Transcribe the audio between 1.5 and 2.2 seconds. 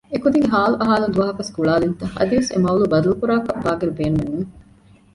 ގުޅާލިންތަ؟